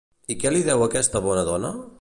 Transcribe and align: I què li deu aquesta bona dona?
I 0.35 0.37
què 0.43 0.53
li 0.55 0.63
deu 0.69 0.85
aquesta 0.87 1.25
bona 1.29 1.47
dona? 1.53 1.75